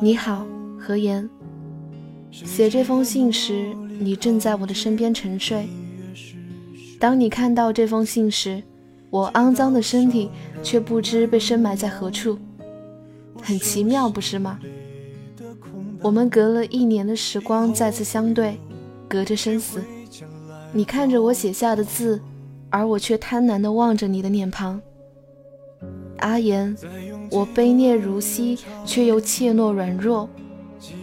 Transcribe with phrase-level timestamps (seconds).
[0.00, 0.46] 你好，
[0.78, 1.28] 何言。
[2.30, 5.68] 写这封信时，你正在我的身边沉睡。
[7.00, 8.62] 当你看到这封信时，
[9.10, 10.30] 我肮脏的身体
[10.62, 12.38] 却不知被深埋在何处。
[13.42, 14.60] 很奇妙，不是吗？
[16.00, 18.56] 我们隔了一年的时光再次相对，
[19.08, 19.82] 隔着生死。
[20.72, 22.20] 你看着我写下的字，
[22.70, 24.80] 而我却贪婪地望着你的脸庞。
[26.22, 26.74] 阿言，
[27.30, 30.28] 我卑劣如昔，却又怯懦软弱。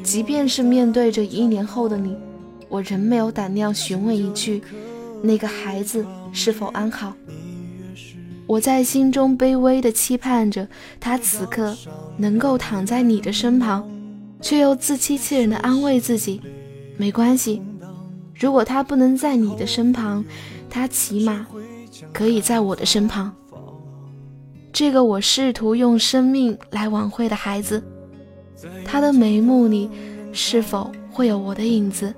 [0.03, 2.15] 即便是面对着一年后的你，
[2.67, 4.61] 我仍没有胆量询问一句：
[5.21, 7.13] 那个孩子是否安好？
[8.45, 10.67] 我在心中卑微地期盼着
[10.99, 11.77] 他此刻
[12.17, 13.87] 能够躺在你的身旁，
[14.41, 16.41] 却又自欺欺人的安慰自己：
[16.97, 17.61] 没关系，
[18.33, 20.25] 如果他不能在你的身旁，
[20.69, 21.45] 他起码
[22.11, 23.31] 可以在我的身旁。
[24.71, 27.83] 这个我试图用生命来挽回的孩子，
[28.85, 29.89] 他的眉目里
[30.31, 32.13] 是否会有我的影子？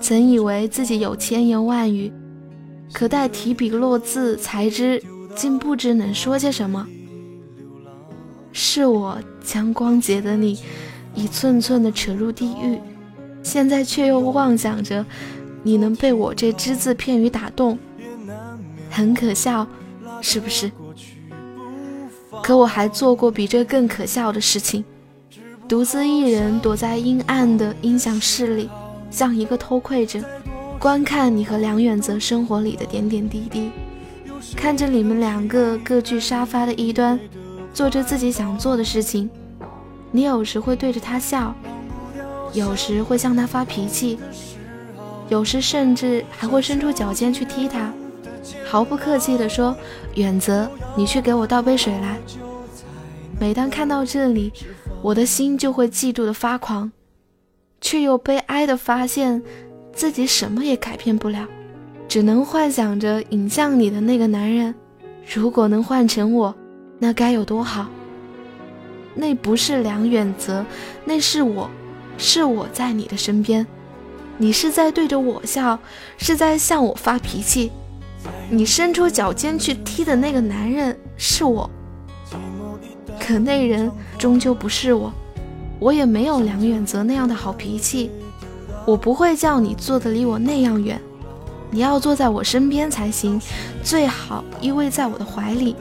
[0.00, 2.12] 曾以为自己有千言万语，
[2.92, 5.02] 可待提笔落字，才知
[5.34, 6.86] 竟不知能说些什么。
[8.52, 10.58] 是我将光洁的你
[11.14, 12.78] 一寸寸地扯入地狱，
[13.42, 15.06] 现在却又妄想着
[15.62, 17.78] 你能被我这只字片语打动，
[18.90, 19.66] 很可笑，
[20.20, 20.70] 是不是？
[22.42, 24.84] 可我还做过比这更可笑的事情，
[25.68, 28.68] 独自一人躲在阴暗的音响室里，
[29.10, 30.20] 像一个偷窥者，
[30.78, 33.70] 观看你和梁远泽生活里的点点滴滴，
[34.56, 37.18] 看着你们两个各据沙发的一端，
[37.72, 39.30] 做着自己想做的事情。
[40.10, 41.54] 你有时会对着他笑，
[42.52, 44.18] 有时会向他发脾气，
[45.28, 47.92] 有时甚至还会伸出脚尖去踢他。
[48.64, 49.76] 毫不客气地说
[50.14, 52.18] ：“远泽，你去给我倒杯水来。”
[53.40, 54.52] 每当看到这里，
[55.02, 56.90] 我的心就会嫉妒的发狂，
[57.80, 59.42] 却又悲哀的发现
[59.92, 61.46] 自己什么也改变不了，
[62.06, 64.74] 只能幻想着影像里的那个男人，
[65.34, 66.54] 如果能换成我，
[66.98, 67.88] 那该有多好。
[69.14, 70.64] 那不是梁远泽，
[71.04, 71.68] 那是我，
[72.16, 73.66] 是我在你的身边，
[74.38, 75.78] 你是在对着我笑，
[76.16, 77.72] 是在向我发脾气。
[78.50, 81.68] 你伸出脚尖去踢的那个男人是我，
[83.18, 85.12] 可那人终究不是我，
[85.78, 88.10] 我也没有梁远泽那样的好脾气，
[88.84, 91.00] 我不会叫你坐得离我那样远，
[91.70, 93.40] 你要坐在我身边才行，
[93.82, 95.74] 最好依偎在我的怀里。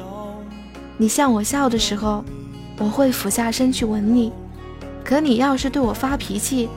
[0.97, 2.23] 你向我笑的时候，
[2.77, 4.31] 我会俯下身去吻你，
[5.03, 6.69] 可你要是对我发脾气，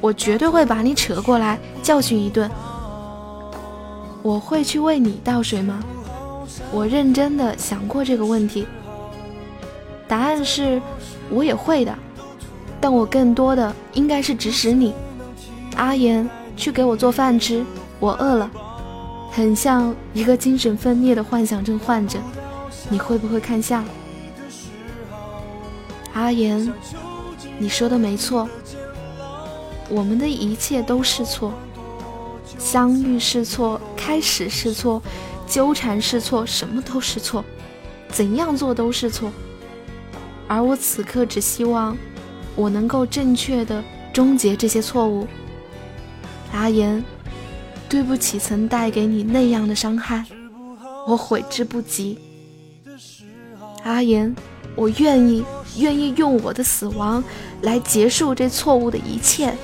[0.00, 2.50] 我绝对会把你扯过来教训一顿。
[4.22, 5.82] 我会去为你倒水吗？
[6.70, 8.66] 我认真的想过这个问题，
[10.06, 10.80] 答案是
[11.28, 11.92] 我也会的，
[12.80, 14.94] 但我更多的应该是指使你，
[15.76, 17.64] 阿言去给我做饭吃，
[17.98, 18.50] 我饿了，
[19.30, 22.18] 很像一个精神分裂的幻想症患者，
[22.88, 23.84] 你会不会看相？
[26.12, 26.72] 阿言，
[27.58, 28.48] 你说的没错，
[29.88, 31.52] 我们的一切都是错。
[32.58, 35.02] 相遇是错，开始是错，
[35.46, 37.44] 纠缠是错，什么都是错，
[38.08, 39.32] 怎样做都是错。
[40.46, 41.96] 而我此刻只希望，
[42.54, 43.82] 我能够正确的
[44.12, 45.26] 终结这些错误。
[46.52, 47.02] 阿言，
[47.88, 50.24] 对不起，曾带给你那样的伤害，
[51.06, 52.18] 我悔之不及。
[53.84, 54.34] 阿言，
[54.76, 55.44] 我愿意，
[55.78, 57.24] 愿意用我的死亡
[57.62, 59.54] 来结束这错误的一切，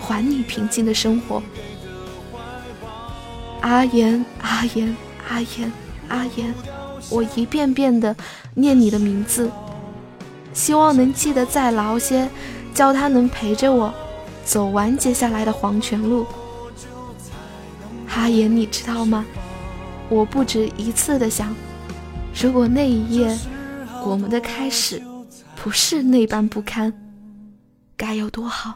[0.00, 1.42] 还你平静的生活。
[3.60, 4.96] 阿言，阿言，
[5.28, 5.72] 阿言，
[6.08, 6.54] 阿言，
[7.10, 8.14] 我一遍遍的
[8.54, 9.50] 念你的名字，
[10.52, 12.28] 希望能记得再牢些，
[12.72, 13.92] 叫他能陪着我
[14.44, 16.26] 走完接下来的黄泉路。
[18.14, 19.24] 阿言，你知道吗？
[20.08, 21.54] 我不止一次的想，
[22.34, 23.38] 如果那一夜
[24.04, 25.02] 我们的开始
[25.54, 26.92] 不是那般不堪，
[27.96, 28.74] 该有多好。